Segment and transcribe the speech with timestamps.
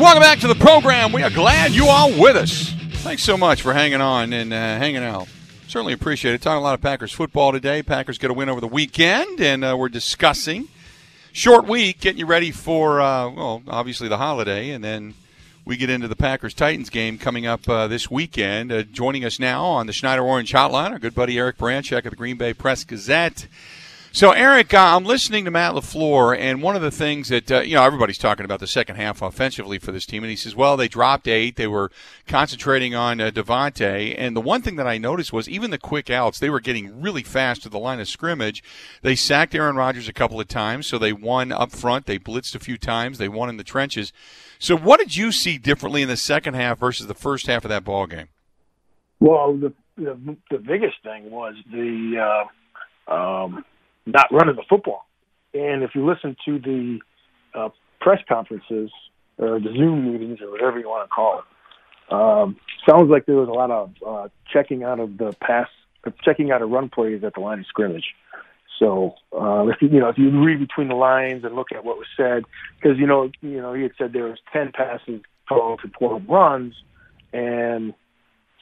[0.00, 1.12] Welcome back to the program.
[1.12, 2.70] We are glad you are with us.
[3.02, 5.28] Thanks so much for hanging on and uh, hanging out.
[5.68, 6.40] Certainly appreciate it.
[6.40, 7.82] Talking a lot of Packers football today.
[7.82, 10.68] Packers get a win over the weekend, and uh, we're discussing
[11.32, 15.12] short week, getting you ready for uh, well, obviously the holiday, and then
[15.66, 18.72] we get into the Packers Titans game coming up uh, this weekend.
[18.72, 22.10] Uh, joining us now on the Schneider Orange Hotline, our good buddy Eric Baranczyk of
[22.10, 23.48] the Green Bay Press Gazette.
[24.12, 27.60] So, Eric, uh, I'm listening to Matt LaFleur, and one of the things that, uh,
[27.60, 30.56] you know, everybody's talking about the second half offensively for this team, and he says,
[30.56, 31.54] well, they dropped eight.
[31.54, 31.92] They were
[32.26, 36.10] concentrating on uh, Davante, and the one thing that I noticed was even the quick
[36.10, 38.64] outs, they were getting really fast to the line of scrimmage.
[39.02, 42.06] They sacked Aaron Rodgers a couple of times, so they won up front.
[42.06, 43.18] They blitzed a few times.
[43.18, 44.12] They won in the trenches.
[44.58, 47.68] So, what did you see differently in the second half versus the first half of
[47.68, 48.26] that ball game?
[49.20, 52.46] Well, the the, the biggest thing was the
[53.08, 53.64] uh, um,
[54.12, 55.06] not running the football.
[55.54, 56.98] And if you listen to the
[57.54, 57.68] uh,
[58.00, 58.90] press conferences
[59.38, 61.44] or the Zoom meetings or whatever you want to call it,
[62.12, 62.56] um,
[62.88, 65.68] sounds like there was a lot of uh, checking out of the pass,
[66.24, 68.14] checking out of run plays at the line of scrimmage.
[68.78, 71.84] So uh, if you, you know if you read between the lines and look at
[71.84, 72.44] what was said,
[72.76, 76.22] because you know you know he had said there was ten passes total to twelve
[76.28, 76.74] runs,
[77.32, 77.94] and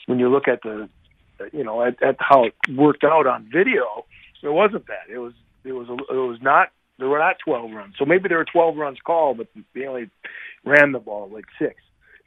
[0.06, 0.88] when you look at the
[1.52, 4.04] you know at, at how it worked out on video,
[4.42, 5.12] it wasn't that.
[5.12, 5.32] It was
[5.64, 6.68] it was it was not
[6.98, 7.94] there were not 12 runs.
[7.98, 10.10] So maybe there were 12 runs called, but they only
[10.64, 11.76] ran the ball like six.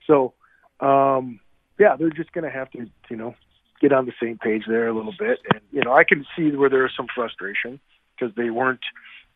[0.08, 0.34] So
[0.80, 1.40] um,
[1.80, 3.36] yeah, they're just going to have to you know
[3.80, 5.40] get on the same page there a little bit.
[5.52, 7.80] And you know I can see where there is some frustration
[8.16, 8.84] because they weren't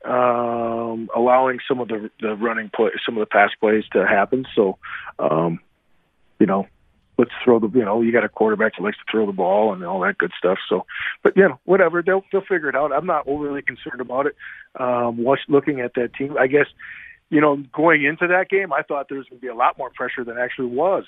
[0.04, 4.46] um, allowing some of the the running play, some of the pass plays to happen.
[4.56, 4.78] So
[5.20, 5.60] um,
[6.40, 6.68] you know
[7.18, 9.74] let's throw the you know you got a quarterback that likes to throw the ball
[9.74, 10.58] and all that good stuff.
[10.68, 10.86] So,
[11.24, 12.92] but you know whatever they'll they'll figure it out.
[12.92, 14.36] I'm not overly concerned about it.
[14.80, 16.68] Um, watch, looking at that team, I guess
[17.30, 19.78] you know going into that game, I thought there was going to be a lot
[19.78, 21.06] more pressure than actually was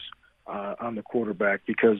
[0.47, 1.97] uh, on the quarterback because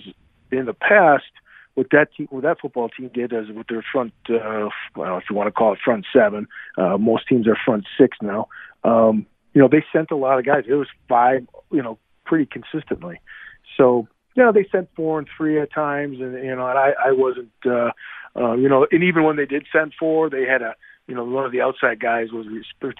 [0.51, 1.25] in the past.
[1.73, 5.25] What that team, what that football team did is with their front, uh, well, if
[5.29, 8.47] you want to call it front seven, uh, most teams are front six now.
[8.83, 10.63] Um, you know, they sent a lot of guys.
[10.67, 13.19] It was five, you know, pretty consistently.
[13.77, 14.07] So
[14.37, 17.11] you know, they sent four and three at times, and you know, and I, I
[17.11, 17.89] wasn't, uh,
[18.39, 20.75] uh, you know, and even when they did send four, they had a,
[21.07, 22.45] you know, one of the outside guys was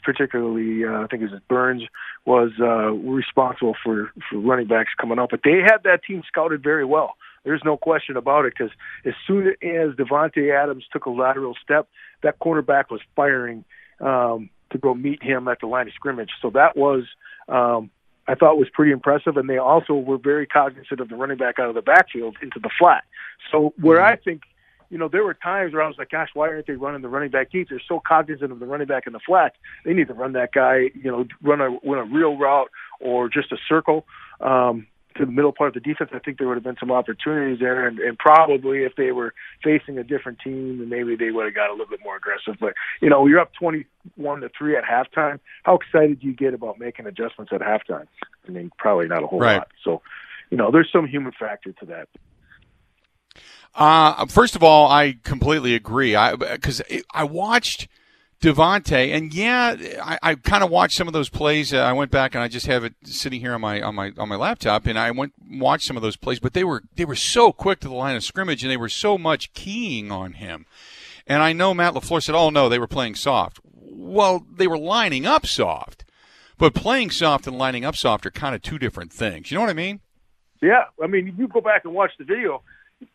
[0.03, 1.83] particularly, uh, I think it was Burns,
[2.25, 6.63] was uh, responsible for for running backs coming up, but they had that team scouted
[6.63, 7.13] very well.
[7.45, 8.73] There's no question about it because
[9.05, 11.87] as soon as Davante Adams took a lateral step,
[12.23, 13.63] that quarterback was firing
[14.01, 16.31] um, to go meet him at the line of scrimmage.
[16.41, 17.03] So that was
[17.47, 17.91] um,
[18.27, 21.59] I thought was pretty impressive, and they also were very cognizant of the running back
[21.59, 23.03] out of the backfield into the flat.
[23.51, 24.13] So where mm-hmm.
[24.13, 24.41] I think,
[24.89, 27.09] you know, there were times where I was like, gosh, why aren't they running the
[27.09, 27.69] running back deep?
[27.69, 29.53] They're so cognizant of the running back in the flat.
[29.85, 33.29] They need to run that guy, you know, run a run a real route or
[33.29, 34.05] just a circle.
[34.41, 36.91] Um, to the middle part of the defense, I think there would have been some
[36.91, 39.33] opportunities there, and, and probably if they were
[39.63, 42.55] facing a different team, then maybe they would have got a little bit more aggressive.
[42.59, 45.39] But you know, you're up twenty-one to three at halftime.
[45.63, 48.07] How excited do you get about making adjustments at halftime?
[48.47, 49.57] I mean, probably not a whole right.
[49.57, 49.67] lot.
[49.83, 50.01] So,
[50.49, 52.07] you know, there's some human factor to that.
[53.75, 56.15] Uh, first of all, I completely agree.
[56.15, 56.81] I because
[57.13, 57.87] I watched
[58.41, 61.73] Davante, and yeah, I, I kind of watched some of those plays.
[61.73, 64.13] Uh, I went back and I just have it sitting here on my on my
[64.15, 66.39] on my laptop, and I went watched some of those plays.
[66.39, 68.89] But they were they were so quick to the line of scrimmage, and they were
[68.89, 70.67] so much keying on him.
[71.25, 74.77] And I know Matt LaFleur said, "Oh no, they were playing soft." Well, they were
[74.77, 76.05] lining up soft,
[76.59, 79.49] but playing soft and lining up soft are kind of two different things.
[79.49, 80.01] You know what I mean?
[80.61, 82.61] Yeah, I mean, you go back and watch the video,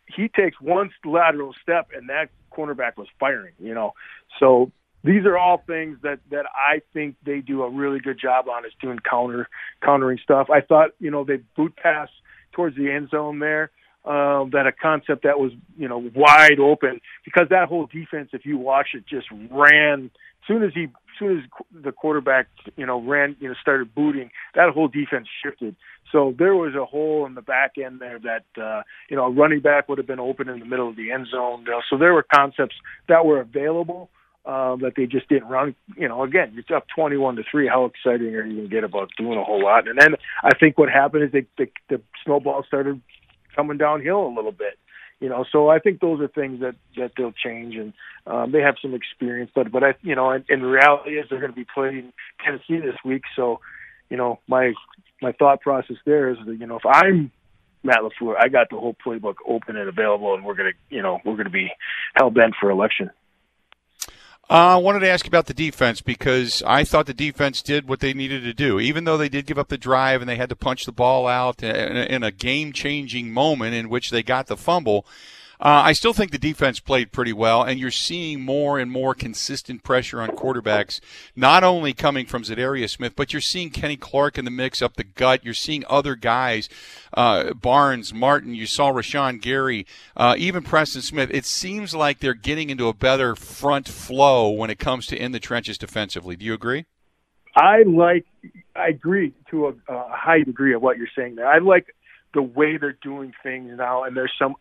[0.06, 3.54] he takes one lateral step, and that cornerback was firing.
[3.60, 3.94] You know,
[4.40, 4.70] so
[5.04, 8.64] these are all things that that I think they do a really good job on
[8.64, 9.48] is doing counter
[9.82, 10.48] countering stuff.
[10.50, 12.08] I thought you know they boot pass
[12.52, 13.70] towards the end zone there.
[14.04, 18.44] Um, that a concept that was you know wide open because that whole defense, if
[18.44, 20.10] you watch it, just ran.
[20.42, 20.88] As soon as he
[21.18, 21.44] soon as
[21.82, 25.76] the quarterback, you know, ran, you know, started booting, that whole defense shifted.
[26.10, 29.30] So there was a hole in the back end there that, uh, you know, a
[29.30, 31.64] running back would have been open in the middle of the end zone.
[31.88, 32.74] So there were concepts
[33.08, 34.10] that were available
[34.44, 35.74] uh, that they just didn't run.
[35.96, 37.68] You know, again, it's up twenty-one to three.
[37.68, 39.88] How exciting are you going to get about doing a whole lot?
[39.88, 43.00] And then I think what happened is they, the the snowball started
[43.54, 44.78] coming downhill a little bit.
[45.20, 47.92] You know, so I think those are things that that they'll change, and
[48.26, 49.52] um, they have some experience.
[49.54, 52.12] But but I, you know, in, in reality, is they're going to be playing
[52.44, 53.22] Tennessee this week.
[53.36, 53.60] So,
[54.10, 54.72] you know, my
[55.20, 57.30] my thought process there is that you know if I'm
[57.84, 61.20] Matt LaFleur, I got the whole playbook open and available, and we're gonna you know
[61.24, 61.70] we're gonna be
[62.16, 63.10] hell bent for election.
[64.52, 67.88] Uh, I wanted to ask you about the defense because I thought the defense did
[67.88, 68.78] what they needed to do.
[68.78, 71.26] Even though they did give up the drive and they had to punch the ball
[71.26, 75.06] out in a game changing moment in which they got the fumble,
[75.62, 79.14] uh, I still think the defense played pretty well, and you're seeing more and more
[79.14, 80.98] consistent pressure on quarterbacks,
[81.36, 84.96] not only coming from Za'Darius Smith, but you're seeing Kenny Clark in the mix up
[84.96, 85.44] the gut.
[85.44, 86.68] You're seeing other guys,
[87.14, 88.56] uh, Barnes, Martin.
[88.56, 89.86] You saw Rashan Gary,
[90.16, 91.30] uh, even Preston Smith.
[91.32, 95.30] It seems like they're getting into a better front flow when it comes to in
[95.30, 96.34] the trenches defensively.
[96.34, 96.86] Do you agree?
[97.54, 98.26] I like,
[98.74, 101.46] I agree to a, a high degree of what you're saying there.
[101.46, 101.94] I like
[102.34, 104.56] the way they're doing things now, and there's some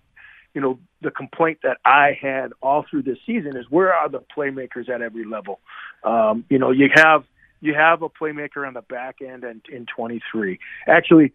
[0.53, 4.23] you know, the complaint that I had all through this season is where are the
[4.35, 5.59] playmakers at every level?
[6.03, 7.23] Um, you know, you have
[7.61, 10.59] you have a playmaker on the back end and in 23.
[10.87, 11.33] Actually,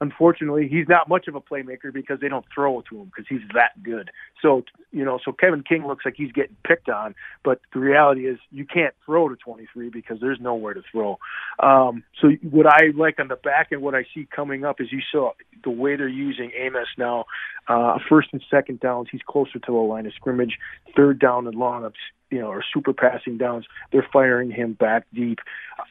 [0.00, 3.26] unfortunately, he's not much of a playmaker because they don't throw it to him because
[3.28, 4.10] he's that good.
[4.40, 7.14] So, you know, so Kevin King looks like he's getting picked on,
[7.44, 11.18] but the reality is you can't throw to 23 because there's nowhere to throw.
[11.58, 14.92] Um, so what I like on the back and what I see coming up is
[14.92, 15.32] you saw
[15.64, 17.24] the way they're using Amos now,
[17.68, 20.58] uh, first and second downs, he's closer to the line of scrimmage,
[20.96, 21.90] third down and long,
[22.30, 25.38] you know, or super passing downs, they're firing him back deep.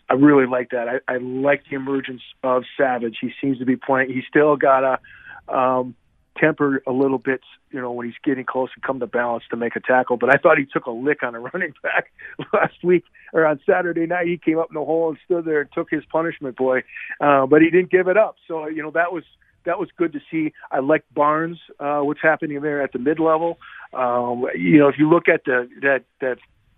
[0.10, 0.88] I really like that.
[0.88, 3.18] I, I like the emergence of Savage.
[3.22, 4.10] He seems to be playing.
[4.10, 5.96] He's still got a um,
[6.38, 7.42] temper a little bit,
[7.72, 10.18] you know, when he's getting close and come to balance to make a tackle.
[10.18, 12.12] But I thought he took a lick on a running back
[12.54, 14.28] last week or on Saturday night.
[14.28, 16.84] He came up in the hole and stood there and took his punishment, boy.
[17.20, 18.36] Uh, but he didn't give it up.
[18.48, 19.24] So you know that was
[19.68, 20.54] that was good to see.
[20.72, 23.60] I like Barnes, uh, what's happening there at the mid level.
[23.94, 26.38] Um, you know, if you look at the that that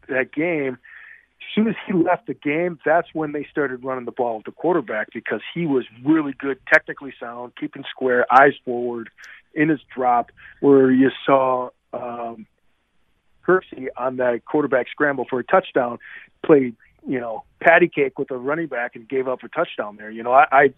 [0.10, 4.12] that game, as soon as he left the game, that's when they started running the
[4.12, 9.10] ball with the quarterback because he was really good, technically sound, keeping square, eyes forward,
[9.54, 12.48] in his drop, where you saw um,
[13.48, 16.00] Kirksey on that quarterback scramble for a touchdown,
[16.44, 16.76] played
[17.08, 20.10] you know patty cake with a running back and gave up a touchdown there.
[20.10, 20.74] You know, I, I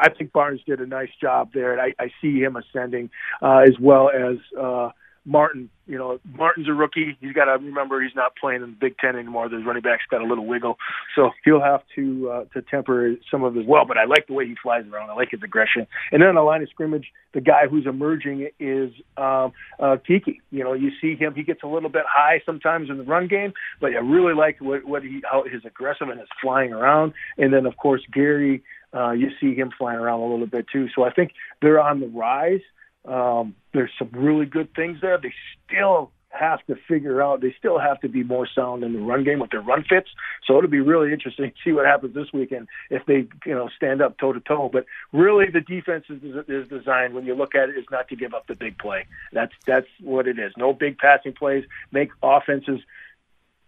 [0.00, 3.10] I think Barnes did a nice job there, and I, I see him ascending
[3.42, 4.90] uh, as well as uh,
[5.26, 5.68] Martin.
[5.88, 7.16] You know, Martin's a rookie.
[7.20, 9.48] He's got to remember he's not playing in the Big Ten anymore.
[9.48, 10.78] The running back's got a little wiggle,
[11.14, 13.84] so he'll have to uh, to temper some of his well.
[13.86, 15.10] But I like the way he flies around.
[15.10, 15.86] I like his aggression.
[16.10, 20.38] And then on the line of scrimmage, the guy who's emerging is um, uh, Keke.
[20.50, 21.34] You know, you see him.
[21.34, 24.60] He gets a little bit high sometimes in the run game, but I really like
[24.60, 27.12] what, what he how his aggressive and his flying around.
[27.36, 28.62] And then of course Gary
[28.96, 30.88] uh, you see him flying around a little bit too.
[30.94, 32.62] So I think they're on the rise.
[33.04, 35.18] Um, there's some really good things there.
[35.18, 35.34] They
[35.66, 37.40] still have to figure out.
[37.40, 40.08] They still have to be more sound in the run game with their run fits.
[40.46, 43.68] So it'll be really interesting to see what happens this weekend if they, you know,
[43.76, 44.68] stand up toe to toe.
[44.72, 48.16] But really, the defense is, is designed when you look at it is not to
[48.16, 49.06] give up the big play.
[49.32, 50.52] That's that's what it is.
[50.56, 51.64] No big passing plays.
[51.92, 52.80] Make offenses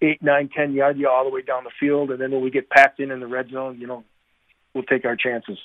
[0.01, 2.51] eight, nine, ten yard you all the way down the field, and then when we
[2.51, 4.05] get packed in in the red zone, you know,
[4.79, 5.59] we'll take our chances.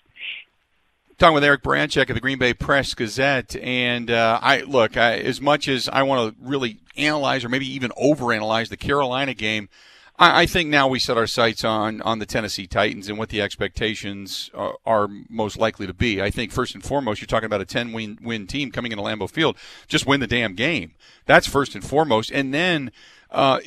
[1.19, 5.19] Talking with Eric Baranczyk of the Green Bay Press Gazette, and uh, I look I,
[5.19, 9.69] as much as I want to really analyze or maybe even overanalyze the Carolina game.
[10.17, 13.29] I, I think now we set our sights on on the Tennessee Titans and what
[13.29, 16.19] the expectations are, are, most likely to be.
[16.19, 19.03] I think first and foremost, you're talking about a 10 win win team coming into
[19.03, 19.55] Lambeau Field.
[19.87, 20.93] Just win the damn game.
[21.27, 22.91] That's first and foremost, and then
[23.33, 23.59] uh,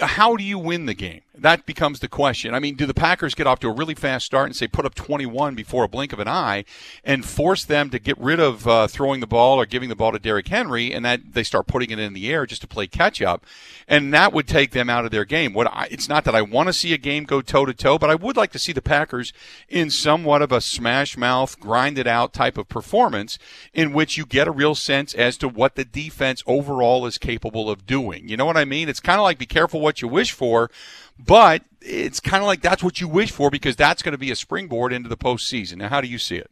[0.00, 1.22] how do you win the game?
[1.38, 2.54] That becomes the question.
[2.54, 4.86] I mean, do the Packers get off to a really fast start and say put
[4.86, 6.64] up 21 before a blink of an eye
[7.04, 10.12] and force them to get rid of uh, throwing the ball or giving the ball
[10.12, 12.86] to Derrick Henry and that they start putting it in the air just to play
[12.86, 13.44] catch up?
[13.86, 15.52] And that would take them out of their game.
[15.52, 17.98] What I, it's not that I want to see a game go toe to toe,
[17.98, 19.32] but I would like to see the Packers
[19.68, 23.38] in somewhat of a smash mouth, grind it out type of performance
[23.74, 27.68] in which you get a real sense as to what the defense overall is capable
[27.70, 28.28] of doing.
[28.28, 28.88] You know what I mean?
[28.88, 30.68] It's kind of like be careful what you wish for,
[31.16, 34.32] but it's kind of like that's what you wish for because that's going to be
[34.32, 35.76] a springboard into the postseason.
[35.76, 36.50] Now, how do you see it?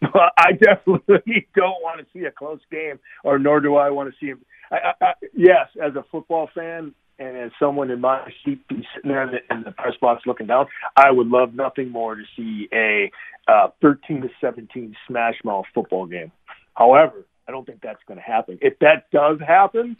[0.00, 4.10] Well, I definitely don't want to see a close game, or nor do I want
[4.10, 4.40] to see him.
[4.70, 8.84] I, I, I, yes, as a football fan, and as someone in my seat sitting
[9.04, 12.22] there in the, in the press box looking down, I would love nothing more to
[12.36, 13.10] see a
[13.48, 16.30] uh, 13 to 17 smash mouth football game.
[16.74, 18.58] However, I don't think that's going to happen.
[18.62, 19.96] If that does happen,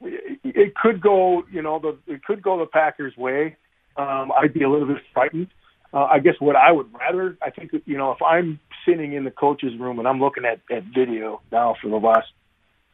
[0.00, 3.56] it could go, you know, the it could go the Packers' way.
[3.96, 5.48] Um, I'd be a little bit frightened.
[5.92, 9.24] Uh, I guess what I would rather, I think, you know, if I'm sitting in
[9.24, 12.26] the coach's room and I'm looking at, at video now for the last,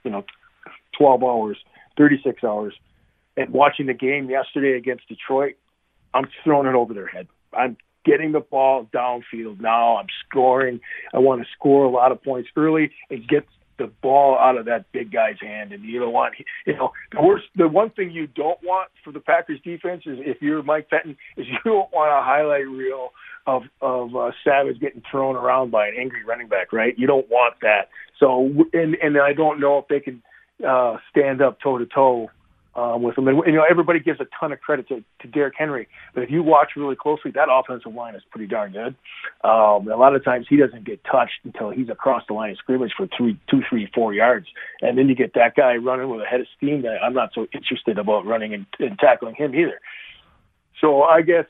[0.04, 0.24] you know,
[0.98, 1.56] 12 hours,
[1.96, 2.74] 36 hours,
[3.36, 5.54] and watching the game yesterday against Detroit,
[6.14, 7.26] I'm throwing it over their head.
[7.52, 9.96] I'm getting the ball downfield now.
[9.96, 10.80] I'm scoring.
[11.12, 13.46] I want to score a lot of points early and get
[13.78, 15.72] the ball out of that big guy's hand.
[15.72, 16.34] And you don't want,
[16.66, 20.18] you know, the worst, the one thing you don't want for the Packers defense is
[20.20, 23.10] if you're Mike Pettine, is you don't want a highlight reel
[23.46, 26.96] of of uh, Savage getting thrown around by an angry running back, right?
[26.96, 27.88] You don't want that.
[28.18, 30.22] So, and and I don't know if they can
[30.66, 32.30] uh, stand up toe to toe
[32.74, 33.28] um, with him.
[33.28, 36.30] And, you know, everybody gives a ton of credit to, to Derrick Henry, but if
[36.30, 38.94] you watch really closely, that offensive line is pretty darn good.
[39.44, 42.58] Um, a lot of times he doesn't get touched until he's across the line of
[42.58, 44.46] scrimmage for three, two, three, four yards,
[44.80, 46.82] and then you get that guy running with a head of steam.
[46.82, 49.80] That I'm not so interested about running and, and tackling him either.
[50.80, 51.46] So I guess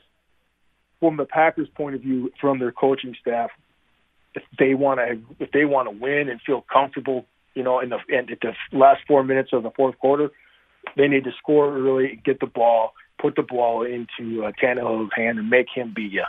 [0.99, 3.49] from the Packers' point of view, from their coaching staff,
[4.35, 7.25] if they want to, if they want to win and feel comfortable,
[7.55, 10.31] you know, in the in the last four minutes of the fourth quarter
[10.95, 15.39] they need to score early, get the ball, put the ball into uh, Tannehill's hand,
[15.39, 16.23] and make him beat you.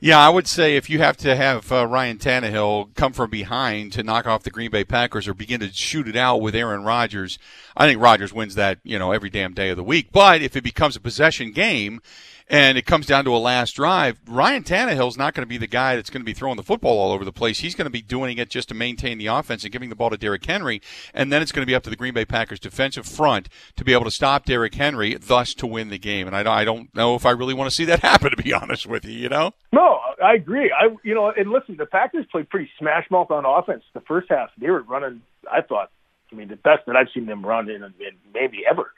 [0.00, 3.92] Yeah, I would say if you have to have uh, Ryan Tannehill come from behind
[3.94, 6.84] to knock off the Green Bay Packers or begin to shoot it out with Aaron
[6.84, 7.38] Rodgers,
[7.74, 10.08] I think Rodgers wins that, you know, every damn day of the week.
[10.12, 12.02] But if it becomes a possession game
[12.48, 15.66] and it comes down to a last drive, Ryan Tannehill's not going to be the
[15.66, 17.60] guy that's going to be throwing the football all over the place.
[17.60, 20.10] He's going to be doing it just to maintain the offense and giving the ball
[20.10, 20.82] to Derrick Henry,
[21.14, 23.84] and then it's going to be up to the Green Bay Packers defensive front to
[23.84, 26.26] be able to stop Derrick Henry, thus to win the game.
[26.26, 28.52] And I, I don't know if I really want to see that happen, to be
[28.52, 29.12] honest with you.
[29.12, 29.52] You know?
[29.72, 30.70] No, I agree.
[30.70, 33.84] I you know, and listen, the Packers played pretty smash mouth on offense.
[33.94, 35.22] The first half, they were running.
[35.50, 35.90] I thought,
[36.30, 37.92] I mean, the best that I've seen them run in, in
[38.34, 38.92] maybe ever,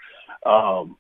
[0.45, 0.97] um,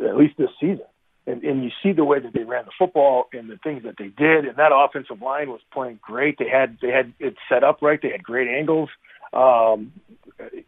[0.00, 0.86] at least this season
[1.26, 3.96] and, and you see the way that they ran the football and the things that
[3.98, 6.38] they did, and that offensive line was playing great.
[6.38, 8.00] They had they had it set up right.
[8.00, 8.90] They had great angles
[9.32, 9.92] um,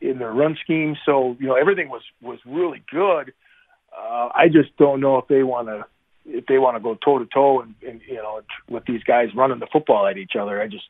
[0.00, 3.32] in their run scheme, so you know everything was was really good.
[3.96, 5.84] Uh, I just don't know if they want to
[6.26, 9.60] if they want to go toe to toe and, you know with these guys running
[9.60, 10.60] the football at each other.
[10.60, 10.84] I just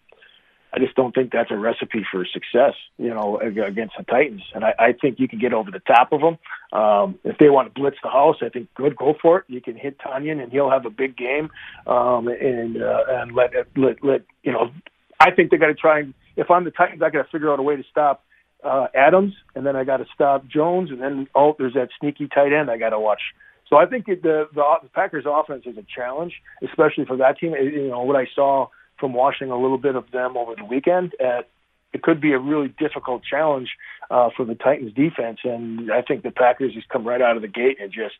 [0.72, 4.42] I just don't think that's a recipe for success, you know, against the Titans.
[4.54, 6.38] And I, I think you can get over the top of them.
[6.78, 9.44] Um, if they want to blitz the house, I think good, go for it.
[9.48, 11.50] You can hit Tonyan, and he'll have a big game.
[11.86, 14.70] Um, and uh, and let let let you know.
[15.18, 16.14] I think they got to try and.
[16.36, 18.24] If I'm the Titans, I got to figure out a way to stop
[18.62, 22.28] uh, Adams, and then I got to stop Jones, and then oh, there's that sneaky
[22.28, 23.22] tight end I got to watch.
[23.68, 27.38] So I think it, the, the the Packers offense is a challenge, especially for that
[27.38, 27.54] team.
[27.54, 31.14] You know what I saw from watching a little bit of them over the weekend.
[31.20, 31.48] At,
[31.92, 33.70] it could be a really difficult challenge
[34.10, 37.42] uh, for the Titans defense, and I think the Packers just come right out of
[37.42, 38.14] the gate and just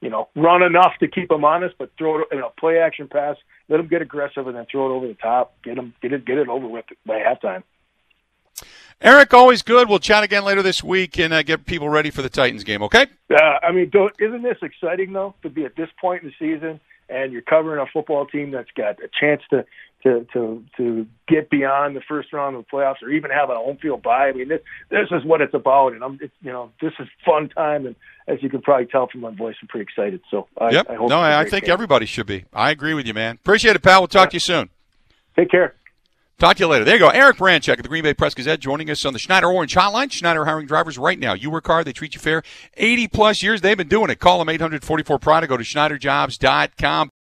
[0.00, 3.08] you know run enough to keep them honest, but throw it you know play action
[3.08, 3.36] pass,
[3.68, 6.24] let them get aggressive, and then throw it over the top, get them get it
[6.24, 7.62] get it over with by halftime.
[9.00, 9.90] Eric, always good.
[9.90, 12.82] We'll chat again later this week and uh, get people ready for the Titans game.
[12.82, 13.06] Okay?
[13.30, 16.80] Uh, I mean, isn't this exciting though to be at this point in the season
[17.08, 19.64] and you're covering a football team that's got a chance to
[20.06, 23.54] to to to get beyond the first round of the playoffs or even have a
[23.54, 24.28] home field bye.
[24.28, 27.08] I mean, this this is what it's about, and I'm it's, you know this is
[27.24, 27.96] fun time, and
[28.28, 30.20] as you can probably tell from my voice, I'm pretty excited.
[30.30, 30.72] So I, hope.
[30.72, 31.72] yep, I no, I think game.
[31.72, 32.44] everybody should be.
[32.52, 33.34] I agree with you, man.
[33.34, 34.02] Appreciate it, pal.
[34.02, 34.30] We'll talk yeah.
[34.30, 34.70] to you soon.
[35.34, 35.74] Take care.
[36.38, 36.84] Talk to you later.
[36.84, 37.08] There you go.
[37.08, 40.12] Eric Baranczyk of the Green Bay Press Gazette joining us on the Schneider Orange Hotline.
[40.12, 41.32] Schneider hiring drivers right now.
[41.32, 42.42] You work hard, they treat you fair.
[42.76, 44.18] 80 plus years they've been doing it.
[44.18, 47.10] Call them 844 Pride go to SchneiderJobs.com.